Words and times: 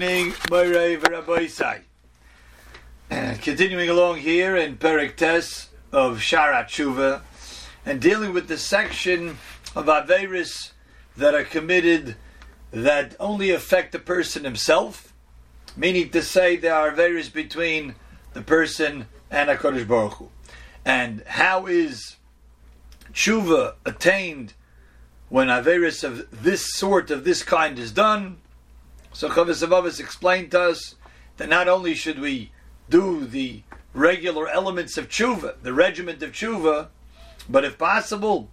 evening, 0.00 0.30
Moirei 0.46 0.96
V'Rabboisai. 0.96 1.80
Continuing 3.42 3.88
along 3.88 4.18
here 4.18 4.56
in 4.56 4.76
Perik 4.76 5.16
Tes 5.16 5.70
of 5.90 6.18
Shara 6.18 6.64
Tshuva 6.66 7.22
and 7.84 8.00
dealing 8.00 8.32
with 8.32 8.46
the 8.46 8.58
section 8.58 9.38
of 9.74 9.86
Averis 9.86 10.70
that 11.16 11.34
are 11.34 11.42
committed 11.42 12.14
that 12.70 13.16
only 13.18 13.50
affect 13.50 13.90
the 13.90 13.98
person 13.98 14.44
himself, 14.44 15.12
meaning 15.76 16.10
to 16.10 16.22
say 16.22 16.54
there 16.54 16.76
are 16.76 16.92
Averis 16.92 17.32
between 17.32 17.96
the 18.34 18.42
person 18.42 19.08
and 19.32 19.50
HaKadosh 19.50 19.88
Baruch 19.88 20.12
Hu. 20.12 20.28
And 20.84 21.24
how 21.26 21.66
is 21.66 22.18
Tshuva 23.12 23.74
attained 23.84 24.52
when 25.28 25.48
Averis 25.48 26.04
of 26.04 26.28
this 26.30 26.72
sort, 26.72 27.10
of 27.10 27.24
this 27.24 27.42
kind 27.42 27.80
is 27.80 27.90
done? 27.90 28.38
So 29.12 29.28
Chavos 29.28 29.66
HaLevavos 29.66 30.00
explained 30.00 30.50
to 30.52 30.60
us 30.60 30.94
that 31.38 31.48
not 31.48 31.68
only 31.68 31.94
should 31.94 32.18
we 32.18 32.52
do 32.88 33.24
the 33.24 33.62
regular 33.94 34.48
elements 34.48 34.96
of 34.96 35.08
tshuva, 35.08 35.54
the 35.62 35.72
regiment 35.72 36.22
of 36.22 36.32
tshuva, 36.32 36.88
but 37.48 37.64
if 37.64 37.78
possible, 37.78 38.50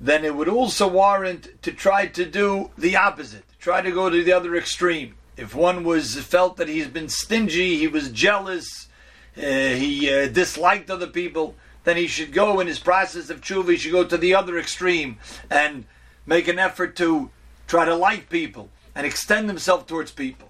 then 0.00 0.24
it 0.24 0.34
would 0.34 0.48
also 0.48 0.86
warrant 0.86 1.62
to 1.62 1.72
try 1.72 2.06
to 2.06 2.26
do 2.26 2.70
the 2.76 2.96
opposite, 2.96 3.44
try 3.58 3.80
to 3.80 3.90
go 3.90 4.10
to 4.10 4.22
the 4.22 4.32
other 4.32 4.54
extreme. 4.54 5.14
If 5.36 5.54
one 5.54 5.84
was 5.84 6.18
felt 6.20 6.56
that 6.58 6.68
he's 6.68 6.88
been 6.88 7.08
stingy, 7.08 7.78
he 7.78 7.88
was 7.88 8.10
jealous, 8.10 8.88
uh, 9.36 9.40
he 9.40 10.12
uh, 10.12 10.28
disliked 10.28 10.90
other 10.90 11.06
people, 11.06 11.54
then 11.84 11.96
he 11.96 12.06
should 12.06 12.32
go 12.32 12.60
in 12.60 12.66
his 12.66 12.78
process 12.78 13.30
of 13.30 13.40
tshuva. 13.40 13.70
He 13.70 13.76
should 13.76 13.92
go 13.92 14.04
to 14.04 14.16
the 14.16 14.34
other 14.34 14.58
extreme 14.58 15.18
and 15.50 15.84
make 16.26 16.48
an 16.48 16.58
effort 16.58 16.96
to 16.96 17.30
try 17.66 17.84
to 17.84 17.94
like 17.94 18.28
people 18.28 18.70
and 18.96 19.06
extend 19.06 19.48
himself 19.48 19.86
towards 19.86 20.10
people. 20.10 20.48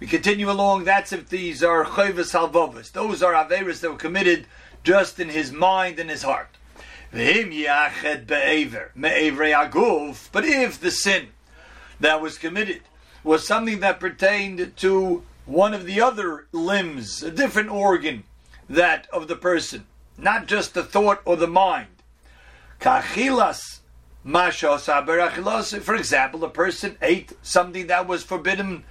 We 0.00 0.06
continue 0.06 0.50
along. 0.50 0.84
That's 0.84 1.12
if 1.12 1.28
these 1.28 1.62
are 1.62 1.84
chayvus 1.84 2.32
halvavas. 2.32 2.90
Those 2.90 3.22
are 3.22 3.34
averis 3.34 3.80
that 3.80 3.90
were 3.90 3.96
committed 3.98 4.46
just 4.82 5.20
in 5.20 5.28
his 5.28 5.52
mind 5.52 5.98
and 5.98 6.08
his 6.08 6.22
heart. 6.22 6.48
But 7.12 7.20
if 7.20 7.60
the 10.80 10.90
sin 10.90 11.28
that 12.00 12.20
was 12.20 12.38
committed 12.38 12.80
was 13.22 13.46
something 13.46 13.80
that 13.80 14.00
pertained 14.00 14.76
to 14.78 15.22
one 15.46 15.74
of 15.74 15.84
the 15.84 16.00
other 16.00 16.46
limbs, 16.52 17.22
a 17.22 17.30
different 17.30 17.70
organ 17.70 18.24
that 18.68 19.06
of 19.12 19.28
the 19.28 19.36
person, 19.36 19.86
not 20.16 20.46
just 20.46 20.72
the 20.72 20.82
thought 20.82 21.20
or 21.26 21.36
the 21.36 21.46
mind. 21.46 21.88
Kachilas 22.80 23.80
for 24.24 25.94
example, 25.94 26.44
a 26.44 26.50
person 26.50 26.96
ate 27.02 27.32
something 27.42 27.86
that 27.88 28.08
was 28.08 28.22
forbidden 28.22 28.84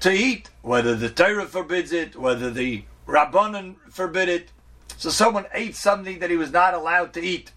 to 0.00 0.10
eat, 0.12 0.50
whether 0.62 0.96
the 0.96 1.08
Torah 1.08 1.46
forbids 1.46 1.92
it, 1.92 2.16
whether 2.16 2.50
the 2.50 2.84
Rabbanon 3.06 3.76
forbid 3.90 4.28
it. 4.28 4.50
So 4.96 5.10
someone 5.10 5.46
ate 5.52 5.76
something 5.76 6.18
that 6.18 6.30
he 6.30 6.36
was 6.36 6.50
not 6.50 6.74
allowed 6.74 7.12
to 7.14 7.22
eat. 7.22 7.52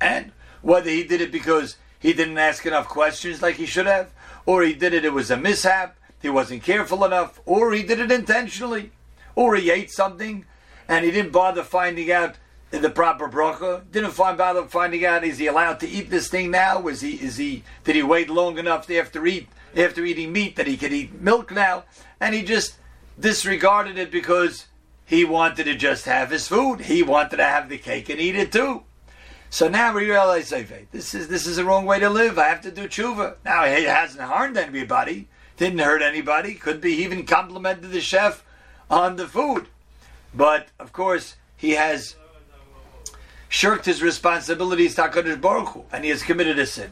And 0.00 0.32
whether 0.62 0.90
he 0.90 1.04
did 1.04 1.20
it 1.20 1.30
because 1.30 1.76
he 1.98 2.12
didn't 2.12 2.38
ask 2.38 2.66
enough 2.66 2.88
questions 2.88 3.40
like 3.40 3.56
he 3.56 3.66
should 3.66 3.86
have, 3.86 4.12
or 4.44 4.62
he 4.62 4.74
did 4.74 4.92
it, 4.92 5.04
it 5.04 5.12
was 5.12 5.30
a 5.30 5.36
mishap, 5.36 5.96
he 6.20 6.28
wasn't 6.28 6.62
careful 6.62 7.04
enough, 7.04 7.40
or 7.46 7.72
he 7.72 7.82
did 7.82 8.00
it 8.00 8.10
intentionally, 8.10 8.90
or 9.34 9.54
he 9.56 9.70
ate 9.70 9.90
something 9.90 10.44
and 10.88 11.04
he 11.04 11.10
didn't 11.10 11.32
bother 11.32 11.62
finding 11.62 12.10
out 12.10 12.36
the 12.82 12.90
proper 12.90 13.28
bracha. 13.28 13.82
Didn't 13.90 14.12
find 14.12 14.38
bother 14.38 14.64
finding 14.64 15.04
out 15.04 15.24
is 15.24 15.38
he 15.38 15.46
allowed 15.46 15.80
to 15.80 15.88
eat 15.88 16.10
this 16.10 16.28
thing 16.28 16.50
now? 16.50 16.80
Was 16.80 17.00
he 17.00 17.14
is 17.14 17.36
he 17.36 17.62
did 17.84 17.96
he 17.96 18.02
wait 18.02 18.28
long 18.28 18.58
enough 18.58 18.90
after 18.90 19.26
eat 19.26 19.48
after 19.76 20.04
eating 20.04 20.32
meat 20.32 20.56
that 20.56 20.66
he 20.66 20.76
could 20.76 20.92
eat 20.92 21.20
milk 21.20 21.50
now? 21.50 21.84
And 22.20 22.34
he 22.34 22.42
just 22.42 22.76
disregarded 23.18 23.98
it 23.98 24.10
because 24.10 24.66
he 25.06 25.24
wanted 25.24 25.64
to 25.64 25.74
just 25.74 26.06
have 26.06 26.30
his 26.30 26.48
food. 26.48 26.82
He 26.82 27.02
wanted 27.02 27.36
to 27.36 27.44
have 27.44 27.68
the 27.68 27.78
cake 27.78 28.08
and 28.08 28.20
eat 28.20 28.36
it 28.36 28.50
too. 28.50 28.82
So 29.50 29.68
now 29.68 29.94
we 29.94 30.10
realize, 30.10 30.50
hey, 30.50 30.88
this 30.90 31.14
is 31.14 31.28
this 31.28 31.46
is 31.46 31.56
the 31.56 31.64
wrong 31.64 31.86
way 31.86 32.00
to 32.00 32.10
live. 32.10 32.38
I 32.38 32.48
have 32.48 32.62
to 32.62 32.72
do 32.72 32.88
tshuva. 32.88 33.36
Now 33.44 33.64
it 33.64 33.86
hasn't 33.86 34.22
harmed 34.22 34.56
anybody, 34.56 35.28
didn't 35.56 35.78
hurt 35.78 36.02
anybody. 36.02 36.54
Could 36.54 36.80
be 36.80 36.94
even 36.94 37.24
complimented 37.24 37.92
the 37.92 38.00
chef 38.00 38.44
on 38.90 39.16
the 39.16 39.28
food, 39.28 39.68
but 40.34 40.68
of 40.80 40.92
course 40.92 41.36
he 41.56 41.72
has 41.72 42.16
shirked 43.54 43.84
his 43.86 44.02
responsibilities 44.02 44.96
to 44.96 45.02
HaKadosh 45.02 45.40
Baruch 45.40 45.68
Hu, 45.68 45.84
and 45.92 46.02
he 46.02 46.10
has 46.10 46.24
committed 46.24 46.58
a 46.58 46.66
sin. 46.66 46.90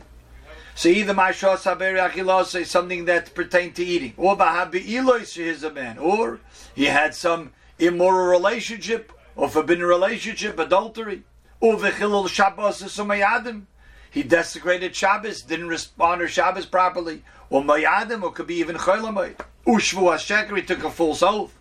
So 0.77 0.89
either 0.89 1.13
Mashah 1.13 1.57
Saberi 1.57 2.61
is 2.61 2.71
something 2.71 3.05
that 3.07 3.35
pertained 3.35 3.75
to 3.75 3.85
eating, 3.85 4.15
or 4.17 4.37
Bahabi 4.37 4.87
Elois 4.87 5.37
is 5.37 5.65
a 5.65 5.73
man, 5.73 5.99
or 5.99 6.39
he 6.73 6.85
had 6.85 7.17
some 7.17 7.51
immoral 7.81 8.29
relationship, 8.29 9.13
or 9.35 9.49
forbidden 9.49 9.85
relationship, 9.85 10.57
adultery, 10.61 11.25
or 11.59 11.75
Vechilul 11.75 12.29
Shabbos 12.29 12.81
Sumayadim. 12.81 13.63
He 14.09 14.23
desecrated 14.23 14.95
Shabbos, 14.95 15.43
didn't 15.43 15.69
respond 15.69 16.21
to 16.21 16.29
Shabbos 16.29 16.67
properly, 16.67 17.25
or 17.51 17.63
Mayadim, 17.63 18.23
or 18.23 18.31
could 18.31 18.47
be 18.47 18.55
even 18.55 18.77
Cholamay. 18.77 19.35
Ushvu 19.67 20.15
HaSheker, 20.15 20.65
took 20.65 20.85
a 20.85 20.91
false 20.91 21.25
oath. 21.25 21.59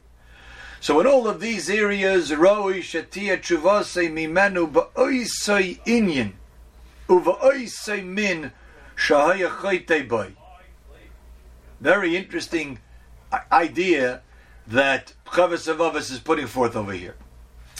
So 0.81 0.99
in 0.99 1.05
all 1.05 1.27
of 1.27 1.39
these 1.39 1.69
areas, 1.69 2.33
Roi 2.33 2.79
Shatia 2.79 3.39
Chuvase 3.39 4.11
Mimenu 4.11 4.71
Ba'oisai 4.71 5.79
Inyan 5.85 6.33
Uva'oisai 7.07 8.03
Min 8.03 8.51
Shahaya. 8.97 10.33
Very 11.79 12.17
interesting 12.17 12.79
idea 13.51 14.21
that 14.65 15.13
Avavas 15.27 16.11
is 16.11 16.19
putting 16.19 16.47
forth 16.47 16.75
over 16.75 16.93
here. 16.93 17.15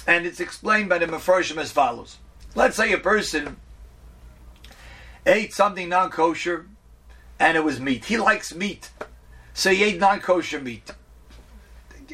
And 0.06 0.28
it's 0.28 0.40
explained 0.40 0.90
by 0.90 1.00
the 1.00 1.08
Mefarshim 1.08 1.58
as 1.58 1.72
follows. 1.72 2.20
Let's 2.54 2.76
say 2.76 2.94
a 2.94 3.00
person 3.00 3.58
ate 5.26 5.56
something 5.56 5.90
non 5.90 6.12
kosher 6.12 6.68
and 7.40 7.58
it 7.58 7.64
was 7.64 7.80
meat. 7.80 8.06
He 8.06 8.18
likes 8.18 8.54
meat. 8.54 8.92
So 9.56 9.72
he 9.72 9.84
ate 9.86 10.00
non 10.00 10.20
kosher 10.20 10.62
meat. 10.62 10.92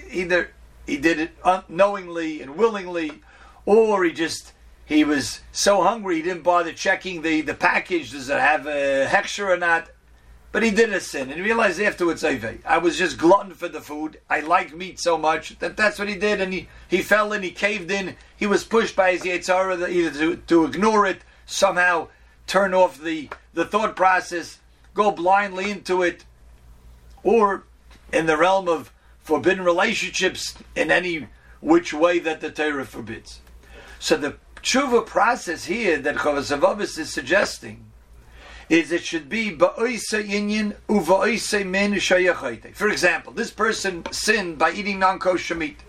Either 0.10 0.52
he 0.88 0.98
did 0.98 1.20
it 1.20 1.32
unknowingly 1.46 2.42
and 2.42 2.58
willingly, 2.58 3.22
or 3.66 4.04
he 4.04 4.12
just 4.12 4.54
he 4.86 5.04
was 5.04 5.42
so 5.52 5.84
hungry 5.84 6.16
he 6.16 6.22
didn't 6.22 6.44
bother 6.44 6.72
checking 6.72 7.22
the, 7.22 7.42
the 7.42 7.54
package. 7.54 8.12
Does 8.12 8.30
it 8.30 8.40
have 8.40 8.66
a 8.66 9.06
hechsher 9.06 9.50
or 9.50 9.58
not? 9.58 9.90
But 10.54 10.64
he 10.64 10.72
did 10.72 10.94
a 10.94 11.02
sin 11.02 11.30
and 11.30 11.34
he 11.34 11.42
realized 11.42 11.82
afterwards, 11.82 12.24
I 12.24 12.78
was 12.78 12.98
just 12.98 13.18
glutton 13.18 13.54
for 13.54 13.68
the 13.68 13.82
food. 13.82 14.22
I 14.30 14.40
like 14.40 14.74
meat 14.74 14.98
so 14.98 15.18
much 15.18 15.60
that 15.60 15.76
that's 15.76 16.00
what 16.00 16.08
he 16.08 16.16
did. 16.16 16.40
And 16.40 16.54
he, 16.54 16.70
he 16.88 17.02
fell 17.02 17.34
in, 17.34 17.44
he 17.44 17.52
caved 17.52 17.92
in. 17.92 18.16
He 18.38 18.48
was 18.48 18.64
pushed 18.64 18.96
by 18.96 19.12
his 19.12 19.24
Yetzer 19.24 19.54
Hara 19.54 19.90
either 19.90 20.12
to, 20.20 20.38
to 20.38 20.64
ignore 20.64 21.06
it, 21.06 21.20
somehow 21.46 22.08
turn 22.48 22.74
off 22.74 23.00
the, 23.00 23.30
the 23.54 23.66
thought 23.66 23.98
process, 23.98 24.60
go 24.94 25.12
blindly 25.12 25.70
into 25.70 26.02
it, 26.02 26.24
or 27.24 27.66
in 28.14 28.26
the 28.26 28.38
realm 28.38 28.70
of 28.70 28.92
forbidden 29.28 29.66
relationships 29.66 30.56
in 30.74 30.90
any 30.90 31.28
which 31.60 31.94
way 31.94 32.18
that 32.18 32.40
the 32.40 32.50
Torah 32.50 32.86
forbids. 32.86 33.42
So 34.00 34.16
the 34.16 34.38
tshuva 34.64 35.06
process 35.06 35.66
here 35.66 35.98
that 35.98 36.16
Chavos 36.16 36.58
HaLevavos 36.58 36.98
is 36.98 37.14
suggesting 37.14 37.92
is 38.70 38.94
it 38.94 39.04
should 39.04 39.28
be. 39.28 39.52
For 39.52 39.86
example, 42.90 43.34
this 43.34 43.52
person 43.52 44.04
sinned 44.12 44.58
by 44.58 44.72
eating 44.72 45.00
non-kosher 45.00 45.56
meat. 45.56 45.82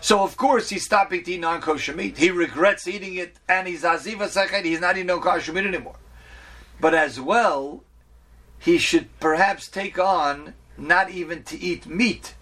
So 0.00 0.22
of 0.22 0.38
course 0.38 0.70
he 0.70 0.78
stopped 0.78 1.12
eating 1.12 1.42
non-kosher 1.42 1.94
meat. 1.94 2.16
He 2.16 2.30
regrets 2.30 2.88
eating 2.88 3.16
it, 3.16 3.36
and 3.46 3.68
he's 3.68 3.82
aziva 3.82 4.30
sachet. 4.30 4.64
He's 4.64 4.80
not 4.80 4.96
eating 4.96 5.08
non-kosher 5.08 5.52
meat 5.52 5.66
anymore. 5.66 5.96
But 6.80 6.94
as 6.94 7.20
well, 7.20 7.84
he 8.58 8.78
should 8.78 9.08
perhaps 9.20 9.68
take 9.68 9.98
on 9.98 10.54
not 10.78 11.10
even 11.10 11.42
to 11.42 11.58
eat 11.60 11.84
meat 11.86 12.36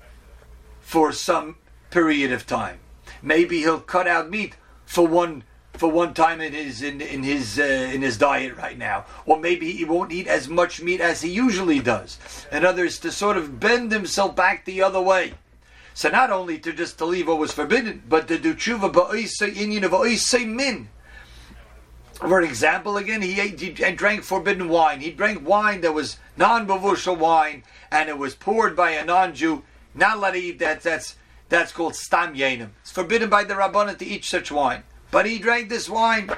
for 0.89 1.13
some 1.13 1.55
period 1.91 2.33
of 2.33 2.47
time. 2.47 2.79
Maybe 3.21 3.59
he'll 3.59 3.79
cut 3.79 4.09
out 4.09 4.31
meat 4.31 4.57
for 4.87 5.07
one 5.07 5.45
for 5.75 5.91
one 5.91 6.15
time 6.15 6.41
in 6.41 6.55
his 6.55 6.81
in, 6.81 7.03
in 7.03 7.23
his 7.23 7.59
uh, 7.59 7.91
in 7.93 8.01
his 8.01 8.17
diet 8.17 8.57
right 8.57 8.79
now, 8.79 9.05
or 9.27 9.39
maybe 9.39 9.71
he 9.71 9.85
won't 9.85 10.13
eat 10.13 10.27
as 10.27 10.49
much 10.49 10.81
meat 10.81 11.03
as 11.03 11.21
he 11.21 11.29
usually 11.29 11.79
does. 11.81 12.19
And 12.51 12.65
others 12.65 12.99
to 13.01 13.13
sort 13.13 13.37
of 13.37 13.61
bend 13.61 13.93
himself 13.93 14.35
back 14.35 14.65
the 14.65 14.81
other 14.81 15.01
way. 15.01 15.35
So 15.93 16.09
not 16.09 16.31
only 16.31 16.59
to 16.61 16.73
just 16.73 16.97
to 16.99 17.05
leave 17.05 17.29
what 17.29 17.39
was 17.39 17.53
forbidden, 17.53 18.03
but 18.09 18.27
to 18.29 18.39
do 18.39 18.55
tshuva 18.55 18.91
inyan 18.91 19.85
of 19.85 20.47
min. 20.49 20.89
For 22.15 22.41
example, 22.41 22.97
again, 22.97 23.21
he 23.21 23.39
ate 23.39 23.61
he 23.61 23.73
drank 23.73 24.23
forbidden 24.23 24.71
wine. 24.71 25.01
He 25.01 25.11
drank 25.11 25.47
wine 25.47 25.83
that 25.83 25.93
was 25.93 26.17
non-mevushal 26.39 27.19
wine, 27.19 27.63
and 27.91 28.09
it 28.09 28.17
was 28.17 28.35
poured 28.35 28.75
by 28.75 28.93
a 28.93 29.05
non-Jew. 29.05 29.65
Not 29.99 30.19
allowed 30.19 30.31
to 30.31 30.39
eat 30.39 30.61
that. 30.61 30.83
That's 30.83 31.17
that's 31.49 31.73
called 31.73 31.97
stam 31.97 32.37
yenim. 32.37 32.71
It's 32.83 32.93
forbidden 32.93 33.29
by 33.29 33.43
the 33.43 33.55
rabbanon 33.55 33.99
to 33.99 34.07
eat 34.07 34.25
such 34.25 34.53
wine. 34.53 34.85
But 35.11 35.27
he 35.27 35.39
drank 35.41 35.69
this 35.69 35.89
wine, 35.89 36.31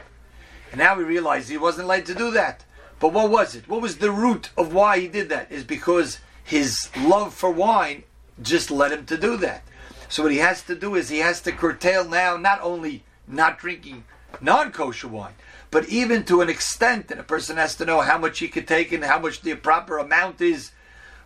and 0.70 0.78
now 0.78 0.96
we 0.96 1.04
realize 1.04 1.48
he 1.48 1.58
wasn't 1.58 1.84
allowed 1.84 2.06
to 2.06 2.14
do 2.14 2.30
that. 2.30 2.64
But 3.00 3.12
what 3.12 3.28
was 3.30 3.54
it? 3.54 3.68
What 3.68 3.82
was 3.82 3.98
the 3.98 4.12
root 4.12 4.48
of 4.56 4.72
why 4.72 4.98
he 5.00 5.08
did 5.08 5.28
that? 5.28 5.52
Is 5.52 5.64
because 5.64 6.20
his 6.42 6.88
love 6.96 7.34
for 7.34 7.50
wine 7.50 8.04
just 8.40 8.70
led 8.70 8.92
him 8.92 9.04
to 9.06 9.18
do 9.18 9.36
that. 9.36 9.62
So 10.08 10.22
what 10.22 10.32
he 10.32 10.38
has 10.38 10.62
to 10.62 10.74
do 10.74 10.94
is 10.94 11.10
he 11.10 11.18
has 11.18 11.42
to 11.42 11.52
curtail 11.52 12.08
now 12.08 12.38
not 12.38 12.60
only 12.62 13.04
not 13.28 13.58
drinking 13.58 14.04
non-kosher 14.40 15.08
wine, 15.08 15.34
but 15.70 15.86
even 15.90 16.24
to 16.24 16.40
an 16.40 16.48
extent 16.48 17.08
that 17.08 17.18
a 17.18 17.24
person 17.24 17.58
has 17.58 17.74
to 17.76 17.84
know 17.84 18.00
how 18.00 18.16
much 18.16 18.38
he 18.38 18.48
could 18.48 18.66
take 18.66 18.90
and 18.90 19.04
how 19.04 19.18
much 19.18 19.42
the 19.42 19.54
proper 19.54 19.98
amount 19.98 20.40
is, 20.40 20.70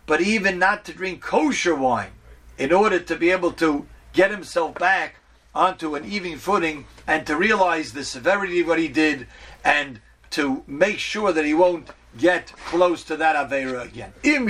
but 0.05 0.19
even 0.19 0.59
not 0.59 0.83
to 0.83 0.93
drink 0.93 1.21
kosher 1.21 1.73
wine 1.75 2.11
in 2.57 2.71
order 2.71 2.99
to 2.99 3.15
be 3.15 3.31
able 3.31 3.51
to 3.53 3.85
get 4.13 4.31
himself 4.31 4.75
back 4.75 5.15
onto 5.53 5.95
an 5.95 6.05
even 6.05 6.37
footing 6.37 6.85
and 7.07 7.25
to 7.25 7.35
realize 7.35 7.93
the 7.93 8.03
severity 8.03 8.61
of 8.61 8.67
what 8.67 8.79
he 8.79 8.87
did 8.87 9.27
and 9.63 9.99
to 10.31 10.63
make 10.67 10.99
sure 10.99 11.31
that 11.31 11.45
he 11.45 11.53
won't 11.53 11.89
get 12.17 12.51
close 12.65 13.03
to 13.03 13.17
that 13.17 13.35
Avera 13.35 13.83
again. 13.85 14.13
Im. 14.23 14.47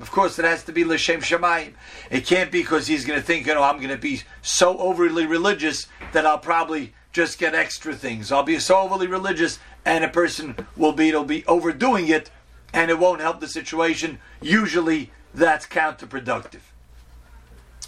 Of 0.00 0.10
course, 0.10 0.38
it 0.38 0.44
has 0.44 0.64
to 0.64 0.72
be 0.72 0.84
l'shem 0.84 1.20
shamayim. 1.20 1.74
It 2.10 2.26
can't 2.26 2.50
be 2.50 2.62
because 2.62 2.86
he's 2.86 3.04
going 3.04 3.20
to 3.20 3.24
think, 3.24 3.46
you 3.46 3.54
know, 3.54 3.62
I'm 3.62 3.76
going 3.76 3.90
to 3.90 3.98
be 3.98 4.22
so 4.42 4.78
overly 4.78 5.26
religious 5.26 5.86
that 6.12 6.26
I'll 6.26 6.38
probably 6.38 6.94
just 7.12 7.38
get 7.38 7.54
extra 7.54 7.94
things. 7.94 8.32
I'll 8.32 8.42
be 8.42 8.58
so 8.58 8.78
overly 8.78 9.06
religious, 9.06 9.58
and 9.84 10.02
a 10.02 10.08
person 10.08 10.56
will 10.76 10.92
be, 10.92 11.10
it'll 11.10 11.24
be 11.24 11.44
overdoing 11.46 12.08
it, 12.08 12.30
and 12.74 12.90
it 12.90 12.98
won't 12.98 13.20
help 13.20 13.40
the 13.40 13.48
situation. 13.48 14.18
Usually, 14.42 15.10
that's 15.32 15.64
counterproductive. 15.64 16.60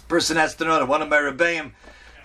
Person 0.07 0.37
has 0.37 0.55
to 0.55 0.65
know 0.65 0.79
that 0.79 0.87
one 0.87 1.01
of 1.01 1.09
my 1.09 1.17
rebbeim, 1.17 1.73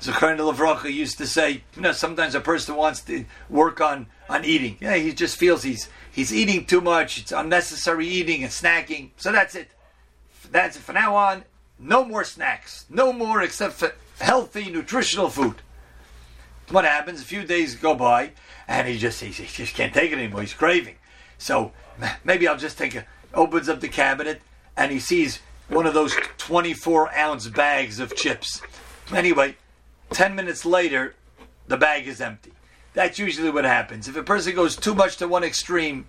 Zechariah 0.00 0.38
Lavrocha, 0.38 0.90
used 0.90 1.18
to 1.18 1.26
say, 1.26 1.64
you 1.74 1.82
know, 1.82 1.92
sometimes 1.92 2.36
a 2.36 2.40
person 2.40 2.76
wants 2.76 3.02
to 3.02 3.24
work 3.50 3.80
on 3.80 4.06
on 4.28 4.44
eating. 4.44 4.78
Yeah, 4.80 4.94
he 4.94 5.12
just 5.12 5.36
feels 5.36 5.64
he's 5.64 5.88
he's 6.10 6.32
eating 6.32 6.64
too 6.64 6.80
much. 6.80 7.18
It's 7.18 7.32
unnecessary 7.32 8.06
eating 8.06 8.44
and 8.44 8.52
snacking. 8.52 9.10
So 9.16 9.32
that's 9.32 9.56
it. 9.56 9.72
That's 10.50 10.76
it. 10.76 10.82
From 10.82 10.94
now 10.94 11.16
on, 11.16 11.44
no 11.80 12.04
more 12.04 12.24
snacks. 12.24 12.86
No 12.88 13.12
more 13.12 13.42
except 13.42 13.74
for 13.74 13.92
healthy, 14.20 14.70
nutritional 14.70 15.28
food. 15.28 15.56
What 16.70 16.84
happens? 16.84 17.20
A 17.20 17.24
few 17.24 17.42
days 17.42 17.74
go 17.74 17.96
by, 17.96 18.30
and 18.68 18.86
he 18.86 18.98
just 18.98 19.20
he 19.20 19.30
just 19.32 19.74
can't 19.74 19.92
take 19.92 20.12
it 20.12 20.18
anymore. 20.18 20.42
He's 20.42 20.54
craving. 20.54 20.94
So 21.38 21.72
maybe 22.24 22.48
I'll 22.48 22.56
just 22.56 22.78
take 22.78 22.94
a 22.94 23.04
opens 23.34 23.68
up 23.68 23.80
the 23.80 23.88
cabinet 23.88 24.42
and 24.76 24.92
he 24.92 24.98
sees 24.98 25.40
one 25.68 25.86
of 25.86 25.94
those 25.94 26.14
24 26.38 27.14
ounce 27.16 27.48
bags 27.48 27.98
of 27.98 28.14
chips. 28.14 28.60
Anyway, 29.14 29.56
10 30.10 30.34
minutes 30.34 30.64
later, 30.64 31.14
the 31.66 31.76
bag 31.76 32.06
is 32.06 32.20
empty. 32.20 32.52
That's 32.94 33.18
usually 33.18 33.50
what 33.50 33.64
happens. 33.64 34.06
If 34.06 34.16
a 34.16 34.22
person 34.22 34.54
goes 34.54 34.76
too 34.76 34.94
much 34.94 35.16
to 35.18 35.28
one 35.28 35.44
extreme, 35.44 36.06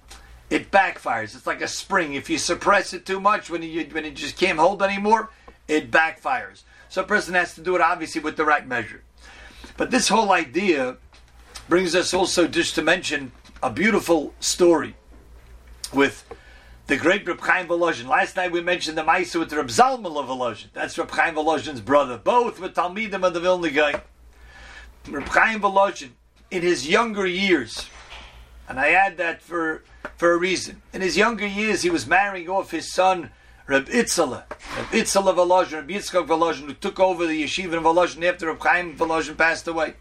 it 0.49 0.69
backfires. 0.69 1.35
It's 1.35 1.47
like 1.47 1.61
a 1.61 1.67
spring. 1.67 2.13
If 2.13 2.29
you 2.29 2.37
suppress 2.37 2.93
it 2.93 3.05
too 3.05 3.19
much 3.19 3.49
when 3.49 3.63
you 3.63 3.85
when 3.91 4.05
it 4.05 4.15
just 4.15 4.37
can't 4.37 4.59
hold 4.59 4.83
anymore, 4.83 5.29
it 5.67 5.91
backfires. 5.91 6.63
So 6.89 7.01
a 7.01 7.05
person 7.05 7.33
has 7.33 7.55
to 7.55 7.61
do 7.61 7.75
it 7.75 7.81
obviously 7.81 8.21
with 8.21 8.35
the 8.35 8.45
right 8.45 8.67
measure. 8.67 9.01
But 9.77 9.91
this 9.91 10.09
whole 10.09 10.31
idea 10.31 10.97
brings 11.69 11.95
us 11.95 12.13
also 12.13 12.47
just 12.47 12.75
to 12.75 12.81
mention 12.81 13.31
a 13.63 13.69
beautiful 13.69 14.33
story 14.41 14.95
with 15.93 16.25
the 16.87 16.97
great 16.97 17.27
Reb 17.27 17.39
Chaim 17.39 17.67
Volozhin. 17.67 18.07
Last 18.07 18.35
night 18.35 18.51
we 18.51 18.61
mentioned 18.61 18.97
the 18.97 19.03
Maisa 19.03 19.39
with 19.39 19.53
Reb 19.53 19.67
Zalman 19.67 20.17
of 20.17 20.27
Volozhin. 20.27 20.67
That's 20.73 20.97
Reb 20.97 21.11
Chaim 21.11 21.35
Volozhin's 21.35 21.81
brother. 21.81 22.17
Both 22.17 22.59
were 22.59 22.69
Talmidim 22.69 23.25
of 23.25 23.33
the 23.33 23.39
Vilna 23.39 23.69
Gaon. 23.69 24.01
Reb 25.09 25.27
Chaim 25.29 25.61
Volozhin 25.61 26.11
in 26.51 26.61
his 26.61 26.87
younger 26.87 27.25
years, 27.25 27.89
and 28.67 28.79
I 28.79 28.89
add 28.91 29.17
that 29.17 29.41
for 29.41 29.83
for 30.17 30.33
a 30.33 30.37
reason. 30.37 30.81
In 30.93 31.01
his 31.01 31.17
younger 31.17 31.47
years, 31.47 31.81
he 31.81 31.89
was 31.89 32.05
marrying 32.07 32.49
off 32.49 32.71
his 32.71 32.93
son 32.93 33.31
Reb 33.65 33.87
Itzala, 33.87 34.43
Reb 34.77 34.87
Itzala 34.91 35.33
Volozhin, 35.35 35.73
Reb 35.73 35.87
Yitzchak 35.89 36.27
Volozhin, 36.27 36.65
who 36.65 36.73
took 36.73 36.99
over 36.99 37.25
the 37.25 37.43
yeshiva 37.43 37.73
in 37.73 37.83
Volozhin 37.83 38.23
after 38.23 38.47
Reb 38.47 38.61
Chaim 38.61 38.97
Volozhin 38.97 39.37
passed 39.37 39.67
away. 39.67 39.93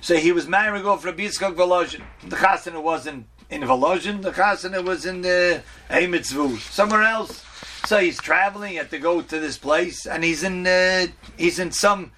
So 0.00 0.16
he 0.16 0.32
was 0.32 0.48
marrying 0.48 0.86
off 0.86 1.04
Reb 1.04 1.18
Yitzchak 1.18 1.54
Volozhin. 1.54 2.02
The 2.26 2.36
chasana 2.36 2.82
wasn't 2.82 3.26
in 3.52 3.60
Volozhin, 3.60 4.22
the 4.22 4.32
chasana 4.32 4.82
was 4.82 5.04
in 5.04 5.20
the 5.20 5.62
Eimitzvu, 5.90 6.58
somewhere 6.58 7.02
else. 7.02 7.44
So 7.84 7.98
he's 7.98 8.18
traveling, 8.18 8.70
he 8.70 8.76
had 8.76 8.90
to 8.90 8.98
go 8.98 9.20
to 9.20 9.38
this 9.40 9.58
place, 9.58 10.06
and 10.06 10.24
he's 10.24 10.42
in 10.42 10.66
uh, 10.66 11.08
he's 11.36 11.58
in 11.58 11.70
some 11.70 12.12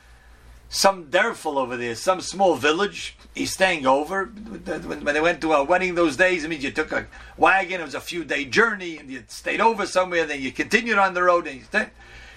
some 0.69 1.07
derfel 1.07 1.57
over 1.57 1.77
there, 1.77 1.97
some 1.97 2.21
small 2.21 2.55
village. 2.55 3.17
He's 3.35 3.53
staying 3.53 3.85
over. 3.85 4.27
When 4.27 5.05
they 5.05 5.21
went 5.21 5.41
to 5.41 5.53
a 5.53 5.65
wedding 5.65 5.97
those 5.97 6.17
days, 6.17 6.45
I 6.45 6.49
mean, 6.49 6.61
you 6.61 6.71
took 6.71 6.93
a 6.93 7.07
wagon. 7.37 7.81
It 7.81 7.85
was 7.85 7.95
a 7.95 8.01
few 8.01 8.25
day 8.25 8.45
journey, 8.45 8.99
and 8.99 9.11
you 9.11 9.25
stayed 9.27 9.61
over 9.61 9.87
somewhere. 9.87 10.27
Then 10.27 10.41
you 10.41 10.53
continued 10.53 10.99
on 10.99 11.15
the 11.15 11.23
road, 11.25 11.49
and 11.49 11.65
stayed. 11.65 11.91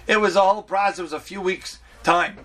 it 0.07 0.19
was 0.19 0.35
a 0.35 0.41
whole 0.41 0.63
process. 0.63 0.99
It 0.99 1.03
was 1.03 1.13
a 1.13 1.19
few 1.19 1.41
weeks 1.41 1.79
time. 2.01 2.37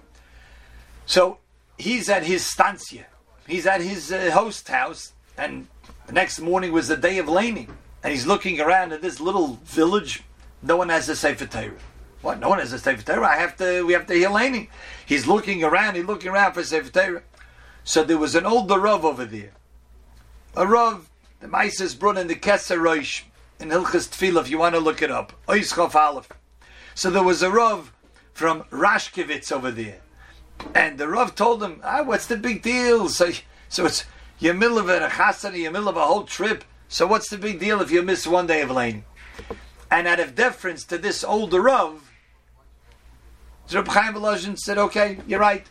So 1.06 1.38
he's 1.78 2.10
at 2.10 2.24
his 2.24 2.44
stancia. 2.44 3.06
He's 3.46 3.66
at 3.66 3.80
his 3.80 4.12
uh, 4.12 4.30
host 4.32 4.68
house, 4.68 5.12
and 5.38 5.66
the 6.06 6.12
next 6.12 6.40
morning 6.40 6.72
was 6.72 6.88
the 6.88 6.96
day 6.96 7.18
of 7.18 7.28
laning, 7.28 7.68
and 8.02 8.12
he's 8.12 8.26
looking 8.26 8.60
around 8.60 8.92
at 8.92 9.02
this 9.02 9.20
little 9.20 9.60
village. 9.64 10.22
No 10.62 10.76
one 10.76 10.88
has 10.88 11.08
a 11.08 11.16
sefer 11.16 11.46
Torah. 11.46 11.78
What? 12.22 12.38
No 12.38 12.48
one 12.48 12.60
has 12.60 12.72
a 12.72 12.78
Sefer 12.78 13.02
Torah. 13.02 13.26
I 13.26 13.36
have 13.36 13.56
to. 13.56 13.84
We 13.84 13.92
have 13.92 14.06
to 14.06 14.14
hear 14.14 14.30
laning. 14.30 14.68
He's 15.04 15.26
looking 15.26 15.62
around. 15.64 15.96
He's 15.96 16.04
looking 16.04 16.30
around 16.30 16.54
for 16.54 16.62
Sefer 16.62 16.90
Torah. 16.90 17.22
So 17.84 18.04
there 18.04 18.16
was 18.16 18.36
an 18.36 18.46
older 18.46 18.78
Rav 18.78 19.04
over 19.04 19.24
there. 19.24 19.50
A 20.56 20.66
Rav, 20.66 21.10
the 21.40 21.48
Mises 21.48 21.96
brought 21.96 22.16
in 22.16 22.28
the 22.28 22.36
Kesser 22.36 22.78
Roish 22.78 23.22
in 23.58 23.70
Hilchas 23.70 24.08
Tefillah, 24.08 24.42
if 24.42 24.50
you 24.50 24.58
want 24.58 24.76
to 24.76 24.80
look 24.80 25.02
it 25.02 25.10
up. 25.10 25.32
Oischof 25.48 25.96
Aleph. 25.96 26.28
So 26.94 27.10
there 27.10 27.24
was 27.24 27.42
a 27.42 27.50
Rav 27.50 27.92
from 28.32 28.62
Rashkevitz 28.64 29.50
over 29.50 29.72
there. 29.72 30.00
And 30.74 30.98
the 30.98 31.08
Rav 31.08 31.34
told 31.34 31.62
him, 31.62 31.80
ah, 31.82 32.04
what's 32.04 32.26
the 32.26 32.36
big 32.36 32.62
deal? 32.62 33.08
So, 33.08 33.32
so 33.68 33.86
it's 33.86 34.04
you're 34.42 34.54
middle 34.54 34.78
of 34.78 34.88
a 34.88 35.08
chasana, 35.08 35.56
you're 35.56 35.70
middle 35.70 35.88
of 35.88 35.96
a 35.96 36.04
whole 36.04 36.24
trip. 36.24 36.64
So 36.88 37.06
what's 37.06 37.30
the 37.30 37.38
big 37.38 37.60
deal 37.60 37.80
if 37.80 37.90
you 37.90 38.02
miss 38.02 38.26
one 38.26 38.46
day 38.46 38.60
of 38.60 38.70
laning? 38.70 39.04
And 39.90 40.06
out 40.06 40.20
of 40.20 40.34
deference 40.34 40.84
to 40.84 40.98
this 40.98 41.22
older 41.22 41.60
Rav, 41.60 42.10
Reb 43.72 43.88
Chaim 43.88 44.14
Volozhin 44.14 44.58
said, 44.58 44.76
"Okay, 44.78 45.18
you're 45.26 45.40
right. 45.40 45.66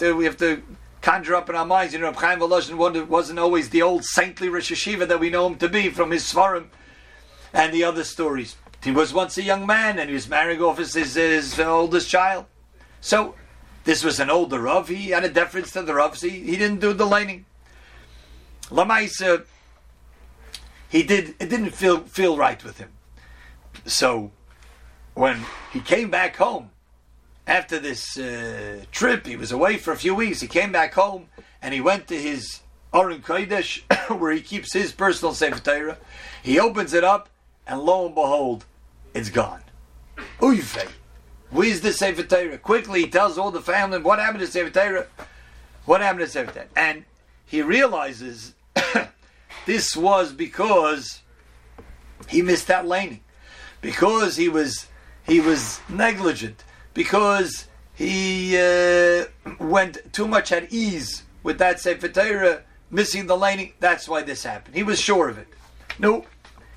We 0.00 0.24
have 0.24 0.36
to 0.38 0.62
conjure 1.00 1.34
up 1.34 1.48
in 1.48 1.54
our 1.54 1.64
minds. 1.64 1.92
You 1.92 2.00
know, 2.00 2.06
Reb 2.06 2.16
Chaim 2.16 2.40
Volozhin 2.40 3.06
wasn't 3.06 3.38
always 3.38 3.70
the 3.70 3.82
old 3.82 4.04
saintly 4.04 4.48
Rosh 4.48 4.72
Yeshiva 4.72 5.06
that 5.06 5.20
we 5.20 5.30
know 5.30 5.46
him 5.46 5.56
to 5.56 5.68
be 5.68 5.90
from 5.90 6.10
his 6.10 6.24
Svarim 6.24 6.66
and 7.52 7.72
the 7.72 7.84
other 7.84 8.04
stories. 8.04 8.56
He 8.82 8.90
was 8.90 9.14
once 9.14 9.38
a 9.38 9.42
young 9.42 9.66
man 9.66 9.98
and 9.98 10.08
he 10.08 10.14
was 10.14 10.28
marrying 10.28 10.60
off 10.60 10.78
his, 10.78 10.94
his, 10.94 11.14
his 11.14 11.58
oldest 11.60 12.08
child. 12.10 12.46
So 13.00 13.34
this 13.84 14.02
was 14.02 14.18
an 14.18 14.30
older 14.30 14.60
Rav. 14.60 14.88
He 14.88 15.10
had 15.10 15.24
a 15.24 15.28
deference 15.28 15.70
to 15.72 15.82
the 15.82 15.92
Ravs. 15.92 16.22
He, 16.22 16.40
he 16.40 16.56
didn't 16.56 16.80
do 16.80 16.92
the 16.92 17.06
laning. 17.06 17.46
Lamaisa, 18.74 19.44
he 20.88 21.02
did. 21.04 21.36
It 21.38 21.48
didn't 21.48 21.70
feel 21.70 22.00
feel 22.00 22.36
right 22.36 22.62
with 22.64 22.78
him. 22.78 22.90
So 23.86 24.32
when 25.14 25.44
he 25.72 25.80
came 25.80 26.10
back 26.10 26.36
home 26.36 26.70
after 27.46 27.78
this 27.78 28.18
uh, 28.18 28.84
trip, 28.90 29.26
he 29.26 29.36
was 29.36 29.52
away 29.52 29.76
for 29.76 29.92
a 29.92 29.96
few 29.96 30.14
weeks. 30.14 30.40
He 30.40 30.48
came 30.48 30.72
back 30.72 30.94
home 30.94 31.28
and 31.62 31.72
he 31.72 31.80
went 31.80 32.08
to 32.08 32.20
his 32.20 32.60
Aron 32.92 33.22
Kodesh, 33.22 33.82
where 34.18 34.32
he 34.32 34.40
keeps 34.40 34.72
his 34.72 34.92
personal 34.92 35.34
Sefer 35.34 35.60
Torah. 35.60 35.98
He 36.42 36.58
opens 36.58 36.94
it 36.94 37.04
up, 37.04 37.28
and 37.66 37.80
lo 37.80 38.06
and 38.06 38.14
behold, 38.14 38.64
it's 39.14 39.30
gone. 39.30 39.62
Uyve. 40.40 40.88
Where's 41.50 41.80
the 41.80 41.92
Sefer 41.92 42.24
Torah? 42.24 42.58
Quickly, 42.58 43.02
he 43.02 43.08
tells 43.08 43.38
all 43.38 43.50
the 43.50 43.60
family, 43.60 43.98
what 43.98 44.18
happened 44.18 44.40
to 44.40 44.46
Sefer 44.46 44.70
Torah? 44.70 45.06
What 45.84 46.00
happened 46.00 46.20
to 46.20 46.28
Sefer 46.28 46.52
Torah? 46.52 46.66
And 46.76 47.04
he 47.46 47.62
realizes 47.62 48.54
this 49.66 49.96
was 49.96 50.32
because 50.32 51.22
he 52.28 52.42
missed 52.42 52.66
that 52.68 52.86
laning. 52.86 53.20
Because 53.80 54.36
he 54.36 54.48
was 54.48 54.86
he 55.26 55.40
was 55.40 55.80
negligent 55.88 56.64
because 56.94 57.66
he 57.94 58.56
uh, 58.56 59.24
went 59.58 60.12
too 60.12 60.26
much 60.26 60.52
at 60.52 60.72
ease 60.72 61.22
with 61.42 61.58
that 61.58 61.80
Sefer 61.80 62.08
Torah, 62.08 62.62
missing 62.90 63.26
the 63.26 63.36
laning. 63.36 63.72
That's 63.80 64.08
why 64.08 64.22
this 64.22 64.44
happened. 64.44 64.74
He 64.74 64.82
was 64.82 65.00
sure 65.00 65.28
of 65.28 65.38
it. 65.38 65.48
No, 65.98 66.24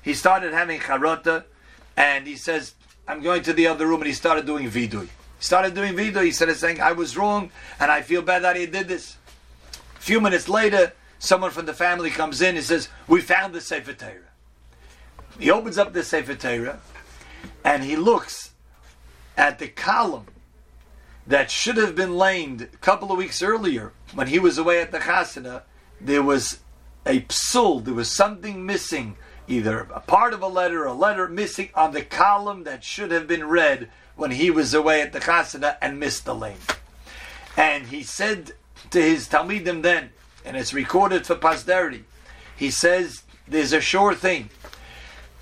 he 0.02 0.14
started 0.14 0.52
having 0.52 0.80
charota, 0.80 1.44
and 1.96 2.26
he 2.26 2.36
says, 2.36 2.74
"I'm 3.06 3.22
going 3.22 3.42
to 3.42 3.52
the 3.52 3.66
other 3.66 3.86
room," 3.86 4.00
and 4.00 4.06
he 4.06 4.12
started 4.12 4.46
doing 4.46 4.70
vidui. 4.70 5.08
He 5.38 5.44
started 5.44 5.74
doing 5.74 5.94
vidui. 5.94 6.24
He 6.24 6.32
started 6.32 6.56
saying, 6.56 6.80
"I 6.80 6.92
was 6.92 7.16
wrong, 7.16 7.50
and 7.80 7.90
I 7.90 8.02
feel 8.02 8.22
bad 8.22 8.42
that 8.42 8.56
he 8.56 8.66
did 8.66 8.88
this." 8.88 9.16
A 9.96 10.00
few 10.00 10.20
minutes 10.20 10.48
later, 10.48 10.92
someone 11.18 11.50
from 11.50 11.66
the 11.66 11.74
family 11.74 12.10
comes 12.10 12.40
in 12.40 12.56
and 12.56 12.64
says, 12.64 12.88
"We 13.06 13.20
found 13.20 13.54
the 13.54 13.60
Sefer 13.60 13.92
Torah." 13.92 14.32
He 15.38 15.50
opens 15.50 15.78
up 15.78 15.92
the 15.92 16.02
Sefer 16.02 16.34
Torah, 16.34 16.80
and 17.64 17.84
he 17.84 17.96
looks 17.96 18.52
at 19.36 19.58
the 19.58 19.68
column 19.68 20.26
that 21.26 21.50
should 21.50 21.76
have 21.76 21.94
been 21.94 22.16
lamed 22.16 22.62
a 22.62 22.66
couple 22.78 23.12
of 23.12 23.18
weeks 23.18 23.42
earlier 23.42 23.92
when 24.14 24.26
he 24.26 24.38
was 24.38 24.58
away 24.58 24.80
at 24.80 24.90
the 24.90 24.98
chasana, 24.98 25.62
there 26.00 26.22
was 26.22 26.60
a 27.04 27.20
psul, 27.22 27.84
there 27.84 27.94
was 27.94 28.14
something 28.14 28.64
missing 28.64 29.16
either 29.46 29.80
a 29.94 30.00
part 30.00 30.32
of 30.32 30.42
a 30.42 30.48
letter, 30.48 30.84
a 30.84 30.92
letter 30.92 31.28
missing 31.28 31.70
on 31.74 31.92
the 31.92 32.02
column 32.02 32.64
that 32.64 32.84
should 32.84 33.10
have 33.10 33.26
been 33.26 33.46
read 33.46 33.90
when 34.16 34.30
he 34.30 34.50
was 34.50 34.74
away 34.74 35.00
at 35.00 35.12
the 35.12 35.20
chasana 35.20 35.76
and 35.80 36.00
missed 36.00 36.24
the 36.24 36.34
lane. 36.34 36.56
And 37.56 37.86
he 37.86 38.02
said 38.02 38.52
to 38.90 39.00
his 39.00 39.28
Talmidim 39.28 39.82
then, 39.82 40.10
and 40.48 40.56
it's 40.56 40.72
recorded 40.72 41.26
for 41.26 41.34
posterity, 41.34 42.04
he 42.56 42.70
says, 42.70 43.22
there's 43.46 43.74
a 43.74 43.82
sure 43.82 44.14
thing 44.14 44.48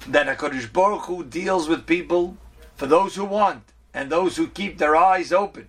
that 0.08 0.26
HaKadosh 0.26 0.72
Baruch 0.72 1.04
Hu 1.04 1.22
deals 1.22 1.68
with 1.68 1.86
people 1.86 2.36
for 2.74 2.86
those 2.86 3.14
who 3.14 3.24
want 3.24 3.62
and 3.94 4.10
those 4.10 4.36
who 4.36 4.48
keep 4.48 4.78
their 4.78 4.96
eyes 4.96 5.32
open. 5.32 5.68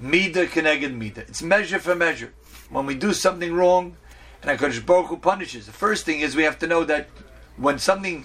Mida 0.00 0.46
keneged 0.46 0.96
mida. 0.96 1.20
It's 1.20 1.42
measure 1.42 1.78
for 1.78 1.94
measure. 1.94 2.32
When 2.70 2.86
we 2.86 2.94
do 2.94 3.12
something 3.12 3.52
wrong, 3.52 3.98
and 4.42 4.58
HaKadosh 4.58 4.86
Baruch 4.86 5.08
Hu 5.08 5.18
punishes, 5.18 5.66
the 5.66 5.72
first 5.72 6.06
thing 6.06 6.20
is 6.20 6.34
we 6.34 6.44
have 6.44 6.58
to 6.60 6.66
know 6.66 6.84
that 6.84 7.10
when 7.58 7.78
something 7.78 8.24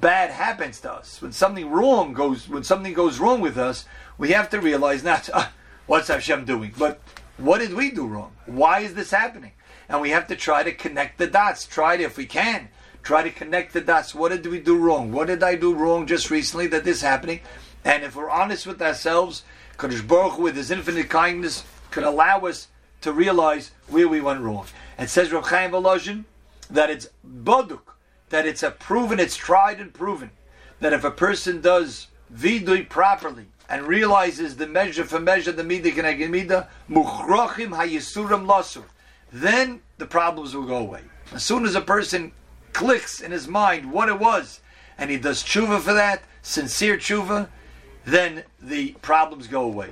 bad 0.00 0.30
happens 0.30 0.80
to 0.82 0.92
us, 0.92 1.20
when 1.20 1.32
something 1.32 1.68
wrong 1.68 2.12
goes, 2.12 2.48
when 2.48 2.62
something 2.62 2.94
goes 2.94 3.18
wrong 3.18 3.40
with 3.40 3.58
us, 3.58 3.86
we 4.18 4.30
have 4.30 4.48
to 4.50 4.60
realize 4.60 5.02
not 5.02 5.28
uh, 5.32 5.48
what's 5.86 6.06
Hashem 6.06 6.44
doing, 6.44 6.72
but 6.78 7.00
what 7.40 7.58
did 7.58 7.74
we 7.74 7.90
do 7.90 8.06
wrong? 8.06 8.32
Why 8.46 8.80
is 8.80 8.94
this 8.94 9.10
happening? 9.10 9.52
And 9.88 10.00
we 10.00 10.10
have 10.10 10.26
to 10.28 10.36
try 10.36 10.62
to 10.62 10.72
connect 10.72 11.18
the 11.18 11.26
dots. 11.26 11.66
Try 11.66 11.96
to, 11.96 12.04
if 12.04 12.16
we 12.16 12.26
can, 12.26 12.68
try 13.02 13.22
to 13.22 13.30
connect 13.30 13.72
the 13.72 13.80
dots. 13.80 14.14
What 14.14 14.28
did 14.30 14.46
we 14.46 14.60
do 14.60 14.76
wrong? 14.76 15.10
What 15.10 15.26
did 15.26 15.42
I 15.42 15.54
do 15.54 15.74
wrong 15.74 16.06
just 16.06 16.30
recently 16.30 16.66
that 16.68 16.84
this 16.84 16.98
is 16.98 17.02
happening? 17.02 17.40
And 17.84 18.04
if 18.04 18.14
we're 18.14 18.30
honest 18.30 18.66
with 18.66 18.80
ourselves, 18.82 19.42
Kadosh 19.78 20.06
Baruch 20.06 20.38
with 20.38 20.56
His 20.56 20.70
infinite 20.70 21.08
kindness, 21.08 21.64
can 21.90 22.04
allow 22.04 22.40
us 22.40 22.68
to 23.00 23.12
realize 23.12 23.72
where 23.88 24.08
we 24.08 24.20
went 24.20 24.40
wrong. 24.40 24.66
And 24.98 25.08
says 25.08 25.32
Rav 25.32 25.48
Chaim 25.48 25.70
Volozhin 25.70 26.24
that 26.68 26.90
it's 26.90 27.08
baduk, 27.26 27.94
that 28.28 28.46
it's 28.46 28.62
a 28.62 28.70
proven, 28.70 29.18
it's 29.18 29.36
tried 29.36 29.80
and 29.80 29.92
proven, 29.92 30.30
that 30.80 30.92
if 30.92 31.04
a 31.04 31.10
person 31.10 31.60
does 31.60 32.08
vidui 32.32 32.88
properly 32.88 33.46
and 33.70 33.86
realizes 33.86 34.56
the 34.56 34.66
measure 34.66 35.04
for 35.04 35.20
measure, 35.20 35.52
the 35.52 35.62
midah 35.62 35.94
keneged 35.94 36.28
midah, 36.28 36.66
muchrochim 36.90 37.70
hayisuram 37.70 38.44
lasur, 38.44 38.84
then 39.32 39.80
the 39.98 40.06
problems 40.06 40.54
will 40.54 40.66
go 40.66 40.78
away. 40.78 41.02
As 41.32 41.44
soon 41.44 41.64
as 41.64 41.76
a 41.76 41.80
person 41.80 42.32
clicks 42.72 43.20
in 43.20 43.30
his 43.30 43.46
mind 43.46 43.92
what 43.92 44.08
it 44.08 44.18
was, 44.18 44.60
and 44.98 45.08
he 45.08 45.16
does 45.16 45.42
tshuva 45.42 45.80
for 45.80 45.94
that, 45.94 46.22
sincere 46.42 46.96
tshuva, 46.96 47.48
then 48.04 48.42
the 48.60 48.92
problems 49.02 49.46
go 49.46 49.62
away. 49.62 49.90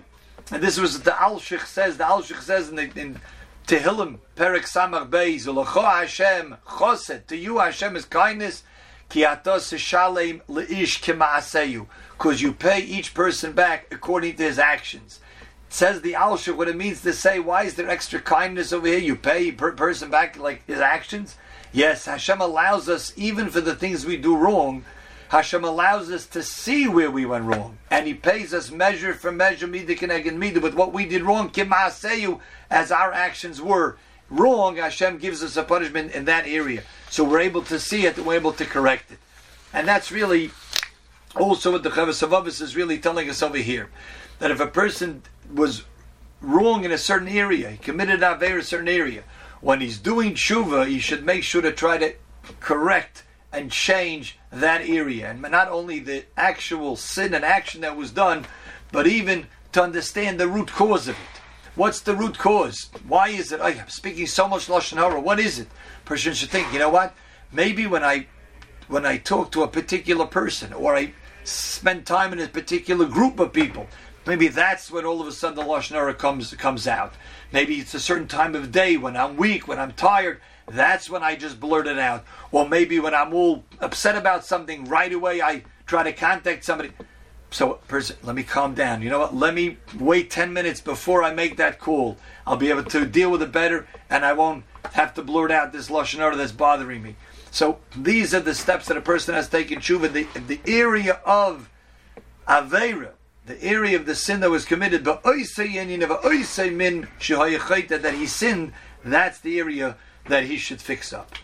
And 0.50 0.62
this 0.62 0.78
was 0.78 1.02
the 1.02 1.12
Alshich 1.12 1.66
says. 1.66 1.98
The 1.98 2.04
Alshich 2.04 2.40
says 2.40 2.70
in, 2.70 2.76
the, 2.76 2.90
in 3.00 3.20
Tehillim 3.66 4.18
Perik 4.34 4.64
Samach 4.64 5.08
Beis 5.08 5.44
Hashem 5.44 6.56
Choset. 6.78 7.28
To 7.28 7.36
you 7.36 7.58
Hashem 7.58 7.96
is 7.96 8.06
kindness. 8.06 8.64
Ki 9.08 9.22
atos 9.22 9.76
shalem 9.78 10.42
leish 10.48 11.00
kemaaseyu. 11.00 11.86
Because 12.18 12.42
you 12.42 12.52
pay 12.52 12.80
each 12.80 13.14
person 13.14 13.52
back 13.52 13.86
according 13.90 14.36
to 14.36 14.42
his 14.42 14.58
actions. 14.58 15.20
It 15.68 15.72
says 15.72 16.00
the 16.02 16.12
Alshich 16.12 16.54
what 16.54 16.68
it 16.68 16.76
means 16.76 17.00
to 17.02 17.12
say. 17.12 17.38
Why 17.38 17.62
is 17.62 17.74
there 17.74 17.88
extra 17.88 18.20
kindness 18.20 18.72
over 18.72 18.86
here? 18.86 18.98
You 18.98 19.16
pay 19.16 19.52
per 19.52 19.72
person 19.72 20.10
back 20.10 20.36
like 20.36 20.66
his 20.66 20.80
actions. 20.80 21.36
Yes, 21.72 22.04
Hashem 22.04 22.40
allows 22.40 22.88
us 22.88 23.12
even 23.16 23.48
for 23.48 23.60
the 23.60 23.74
things 23.74 24.04
we 24.04 24.16
do 24.16 24.36
wrong 24.36 24.84
Hashem 25.28 25.62
allows 25.62 26.10
us 26.10 26.26
to 26.28 26.42
see 26.42 26.88
where 26.88 27.10
we 27.10 27.26
went 27.26 27.44
wrong, 27.44 27.76
and 27.90 28.06
He 28.06 28.14
pays 28.14 28.54
us 28.54 28.70
measure 28.70 29.12
for 29.12 29.30
measure, 29.30 29.68
midah 29.68 29.98
keneged 29.98 30.24
midah, 30.24 30.62
with 30.62 30.74
what 30.74 30.92
we 30.92 31.04
did 31.04 31.22
wrong, 31.22 31.50
kimaseyu, 31.50 32.40
as 32.70 32.90
our 32.90 33.12
actions 33.12 33.60
were 33.60 33.98
wrong. 34.30 34.76
Hashem 34.76 35.18
gives 35.18 35.42
us 35.42 35.56
a 35.58 35.62
punishment 35.62 36.12
in 36.12 36.24
that 36.24 36.46
area, 36.46 36.82
so 37.10 37.24
we're 37.24 37.40
able 37.40 37.62
to 37.64 37.78
see 37.78 38.06
it, 38.06 38.18
we're 38.18 38.36
able 38.36 38.52
to 38.54 38.64
correct 38.64 39.10
it, 39.10 39.18
and 39.74 39.86
that's 39.86 40.10
really 40.10 40.50
also 41.40 41.72
what 41.72 41.82
the 41.82 41.90
HaLevavos 41.90 42.60
is 42.60 42.76
really 42.76 42.98
telling 42.98 43.28
us 43.28 43.42
over 43.42 43.58
here, 43.58 43.90
that 44.38 44.50
if 44.50 44.60
a 44.60 44.66
person 44.66 45.22
was 45.52 45.84
wrong 46.40 46.84
in 46.84 46.92
a 46.92 46.98
certain 46.98 47.28
area, 47.28 47.70
he 47.70 47.78
committed 47.78 48.22
a 48.22 48.36
very 48.36 48.62
certain 48.62 48.88
area, 48.88 49.24
when 49.60 49.80
he's 49.80 49.98
doing 49.98 50.34
tshuva, 50.34 50.86
he 50.86 50.98
should 50.98 51.24
make 51.24 51.42
sure 51.42 51.62
to 51.62 51.72
try 51.72 51.98
to 51.98 52.14
correct 52.60 53.24
and 53.52 53.72
change 53.72 54.38
that 54.50 54.82
area. 54.82 55.30
And 55.30 55.42
not 55.42 55.68
only 55.68 55.98
the 55.98 56.24
actual 56.36 56.96
sin 56.96 57.34
and 57.34 57.44
action 57.44 57.80
that 57.80 57.96
was 57.96 58.10
done, 58.10 58.46
but 58.92 59.06
even 59.06 59.46
to 59.72 59.82
understand 59.82 60.38
the 60.38 60.48
root 60.48 60.68
cause 60.68 61.08
of 61.08 61.16
it. 61.16 61.40
What's 61.74 62.00
the 62.00 62.14
root 62.14 62.38
cause? 62.38 62.90
Why 63.06 63.28
is 63.28 63.52
it? 63.52 63.60
I'm 63.60 63.88
speaking 63.88 64.26
so 64.26 64.48
much 64.48 64.66
lashon 64.66 64.96
hara. 64.96 65.20
What 65.20 65.38
is 65.38 65.58
it? 65.58 65.68
Person 66.04 66.34
should 66.34 66.50
think. 66.50 66.72
You 66.72 66.80
know 66.80 66.88
what? 66.88 67.14
Maybe 67.52 67.86
when 67.86 68.02
I 68.02 68.26
when 68.88 69.06
I 69.06 69.18
talk 69.18 69.52
to 69.52 69.62
a 69.62 69.68
particular 69.68 70.26
person 70.26 70.72
or 70.72 70.96
I 70.96 71.12
spend 71.48 72.06
time 72.06 72.32
in 72.32 72.40
a 72.40 72.48
particular 72.48 73.06
group 73.06 73.40
of 73.40 73.52
people, 73.52 73.86
maybe 74.26 74.48
that's 74.48 74.90
when 74.90 75.04
all 75.04 75.20
of 75.20 75.26
a 75.26 75.32
sudden 75.32 75.56
the 75.56 75.62
lashon 75.62 75.92
hara 75.92 76.14
comes 76.14 76.52
comes 76.54 76.86
out. 76.86 77.14
Maybe 77.52 77.76
it's 77.76 77.94
a 77.94 78.00
certain 78.00 78.28
time 78.28 78.54
of 78.54 78.72
day 78.72 78.96
when 78.96 79.16
I'm 79.16 79.36
weak, 79.36 79.66
when 79.66 79.78
I'm 79.78 79.92
tired. 79.92 80.40
That's 80.66 81.08
when 81.08 81.22
I 81.22 81.34
just 81.34 81.58
blurt 81.58 81.86
it 81.86 81.98
out. 81.98 82.24
Or 82.52 82.68
maybe 82.68 83.00
when 83.00 83.14
I'm 83.14 83.32
all 83.32 83.64
upset 83.80 84.16
about 84.16 84.44
something, 84.44 84.84
right 84.84 85.12
away 85.12 85.40
I 85.40 85.62
try 85.86 86.02
to 86.02 86.12
contact 86.12 86.64
somebody. 86.64 86.92
So, 87.50 87.80
let 88.22 88.36
me 88.36 88.42
calm 88.42 88.74
down. 88.74 89.00
You 89.00 89.08
know 89.08 89.20
what? 89.20 89.34
Let 89.34 89.54
me 89.54 89.78
wait 89.98 90.30
10 90.30 90.52
minutes 90.52 90.82
before 90.82 91.22
I 91.22 91.32
make 91.32 91.56
that 91.56 91.78
call. 91.78 92.18
I'll 92.46 92.58
be 92.58 92.68
able 92.68 92.84
to 92.84 93.06
deal 93.06 93.30
with 93.30 93.40
it 93.40 93.52
better 93.52 93.86
and 94.10 94.24
I 94.24 94.34
won't 94.34 94.64
have 94.92 95.14
to 95.14 95.22
blurt 95.22 95.50
out 95.50 95.72
this 95.72 95.88
Lashon 95.88 96.18
Hara 96.18 96.36
that's 96.36 96.52
bothering 96.52 97.02
me. 97.02 97.16
So, 97.50 97.78
these 97.96 98.34
are 98.34 98.40
the 98.40 98.54
steps 98.54 98.86
that 98.86 98.96
a 98.96 99.02
person 99.02 99.34
has 99.34 99.48
taken 99.48 99.78
tshuva. 99.78 100.12
The, 100.12 100.26
the 100.40 100.60
area 100.66 101.20
of 101.24 101.70
Aveira, 102.46 103.12
the 103.46 103.62
area 103.62 103.96
of 103.96 104.06
the 104.06 104.14
sin 104.14 104.40
that 104.40 104.50
was 104.50 104.64
committed, 104.64 105.04
but 105.04 105.22
min 105.24 107.08
that 108.02 108.14
he 108.14 108.26
sinned, 108.26 108.72
that's 109.04 109.40
the 109.40 109.58
area 109.58 109.96
that 110.26 110.44
he 110.44 110.56
should 110.58 110.80
fix 110.80 111.12
up. 111.12 111.34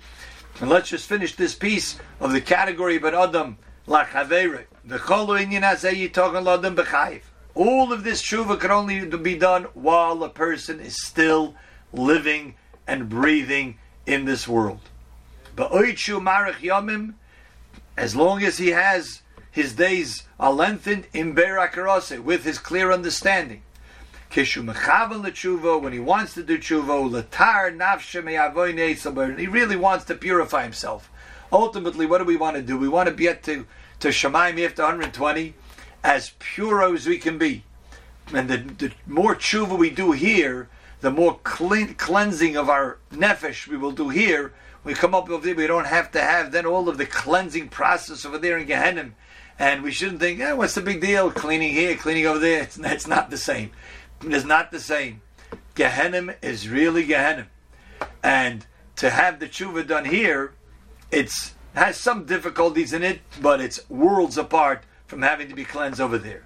And 0.60 0.70
let's 0.70 0.90
just 0.90 1.08
finish 1.08 1.34
this 1.34 1.54
piece 1.54 1.98
of 2.20 2.32
the 2.32 2.40
category 2.40 2.96
of 2.96 3.04
Adam 3.04 3.58
lachavere. 3.88 4.66
The 4.84 4.98
All 7.54 7.92
of 7.92 8.04
this 8.04 8.22
tshuva 8.22 8.60
can 8.60 8.70
only 8.70 9.06
be 9.06 9.38
done 9.38 9.64
while 9.74 10.22
a 10.22 10.28
person 10.28 10.80
is 10.80 11.02
still 11.02 11.54
living 11.92 12.54
and 12.86 13.08
breathing 13.08 13.78
in 14.06 14.24
this 14.24 14.46
world. 14.46 14.80
As 17.96 18.16
long 18.16 18.42
as 18.42 18.58
he 18.58 18.68
has 18.70 19.22
his 19.50 19.74
days 19.74 20.24
are 20.40 20.52
lengthened 20.52 21.06
in 21.12 21.34
Berakarase 21.34 22.20
with 22.22 22.44
his 22.44 22.58
clear 22.58 22.90
understanding. 22.90 23.62
Kishu 24.30 24.64
mechavan 24.64 25.22
l'tshuva, 25.22 25.80
when 25.80 25.92
he 25.92 26.00
wants 26.00 26.34
to 26.34 26.42
do 26.42 26.58
tshuva, 26.58 27.08
l'tar 27.08 27.70
nafshe 27.70 29.38
he 29.38 29.46
really 29.46 29.76
wants 29.76 30.04
to 30.06 30.16
purify 30.16 30.64
himself. 30.64 31.08
Ultimately, 31.52 32.04
what 32.04 32.18
do 32.18 32.24
we 32.24 32.36
want 32.36 32.56
to 32.56 32.62
do? 32.62 32.76
We 32.76 32.88
want 32.88 33.08
to 33.08 33.14
get 33.14 33.44
to, 33.44 33.64
to 34.00 34.08
Shemaim 34.08 34.64
after 34.64 34.82
120 34.82 35.54
as 36.02 36.32
pure 36.40 36.82
as 36.92 37.06
we 37.06 37.18
can 37.18 37.38
be. 37.38 37.62
And 38.32 38.50
the, 38.50 38.56
the 38.56 38.92
more 39.06 39.36
tshuva 39.36 39.78
we 39.78 39.90
do 39.90 40.10
here, 40.10 40.68
the 41.04 41.10
more 41.10 41.38
clean, 41.44 41.92
cleansing 41.94 42.56
of 42.56 42.70
our 42.70 42.96
nefesh 43.12 43.68
we 43.68 43.76
will 43.76 43.92
do 43.92 44.08
here. 44.08 44.54
We 44.84 44.94
come 44.94 45.14
up 45.14 45.28
with 45.28 45.46
it, 45.46 45.54
we 45.54 45.66
don't 45.66 45.86
have 45.86 46.10
to 46.12 46.20
have 46.20 46.50
then 46.50 46.64
all 46.64 46.88
of 46.88 46.96
the 46.96 47.04
cleansing 47.04 47.68
process 47.68 48.24
over 48.24 48.38
there 48.38 48.56
in 48.56 48.66
Gehenna. 48.66 49.10
And 49.58 49.82
we 49.82 49.92
shouldn't 49.92 50.20
think, 50.20 50.40
eh, 50.40 50.52
what's 50.52 50.74
the 50.74 50.80
big 50.80 51.02
deal? 51.02 51.30
Cleaning 51.30 51.74
here, 51.74 51.94
cleaning 51.94 52.26
over 52.26 52.38
there. 52.38 52.62
It's, 52.62 52.78
it's 52.78 53.06
not 53.06 53.28
the 53.28 53.36
same 53.36 53.70
It's 54.22 54.46
not 54.46 54.72
the 54.72 54.80
same. 54.80 55.20
Gehenim 55.74 56.36
is 56.40 56.70
really 56.70 57.04
Gehenna. 57.04 57.48
And 58.22 58.64
to 58.96 59.10
have 59.10 59.40
the 59.40 59.46
tshuva 59.46 59.86
done 59.86 60.06
here, 60.06 60.54
it's 61.10 61.52
has 61.74 61.98
some 61.98 62.24
difficulties 62.24 62.94
in 62.94 63.02
it, 63.02 63.20
but 63.42 63.60
it's 63.60 63.90
worlds 63.90 64.38
apart 64.38 64.84
from 65.06 65.20
having 65.20 65.48
to 65.48 65.54
be 65.54 65.64
cleansed 65.66 66.00
over 66.00 66.16
there. 66.16 66.44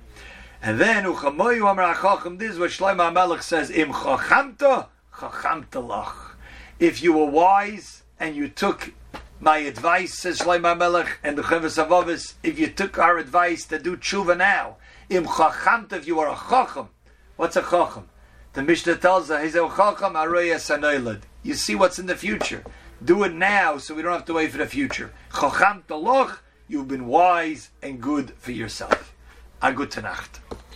And 0.61 0.81
then 0.81 1.05
Uchamoyu 1.05 1.71
Amar 1.71 1.95
Achachim, 1.95 2.39
this 2.39 2.53
is 2.53 2.59
what 2.59 2.71
Shlomo 2.71 3.13
Melech 3.13 3.43
says, 3.43 3.71
Im 3.71 3.93
chachamta, 3.93 4.89
chachamta 5.15 5.87
lach. 5.87 6.33
If 6.81 7.01
you 7.01 7.13
were 7.13 7.27
wise 7.27 8.03
and 8.19 8.35
you 8.35 8.49
took 8.49 8.93
my 9.39 9.59
advice, 9.59 10.19
says 10.19 10.41
Shlomo 10.41 10.77
Melech, 10.77 11.21
and 11.23 11.39
the 11.39 11.43
Chavos 11.43 11.83
HaLevavos, 11.83 12.35
if 12.43 12.59
you 12.59 12.67
took 12.67 12.99
our 12.99 13.19
advice 13.19 13.67
to 13.67 13.79
do 13.79 13.97
tshuva 13.97 14.37
now, 14.37 14.77
Im 15.09 15.27
chachamta, 15.27 15.93
if 15.93 16.09
you 16.09 16.19
are 16.19 16.29
a 16.29 16.37
chacham, 16.37 16.89
What's 17.37 17.55
a 17.55 17.63
chacham? 17.63 18.09
The 18.55 18.65
Mishnah 18.65 18.97
tells 18.97 19.31
us, 19.31 19.55
a 19.55 19.59
chacham 19.59 20.15
sanoilad. 20.15 21.21
You 21.45 21.55
see 21.55 21.77
what's 21.77 22.01
in 22.01 22.07
the 22.07 22.17
future. 22.17 22.65
Do 23.05 23.23
it 23.23 23.33
now 23.33 23.79
so 23.79 23.95
we 23.95 24.03
don't 24.03 24.13
have 24.13 24.25
to 24.25 24.35
wait 24.35 24.51
for 24.51 24.59
the 24.59 24.67
future. 24.67 25.13
Chacham 25.33 25.85
taloch, 25.87 26.39
you've 26.67 26.89
been 26.89 27.07
wise 27.07 27.71
and 27.81 28.03
good 28.03 28.33
for 28.39 28.51
yourself. 28.51 29.15
a 29.61 29.73
gute 29.73 30.03
Nacht. 30.03 30.41